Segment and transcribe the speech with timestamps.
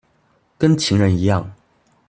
[0.57, 1.45] 跟情人一樣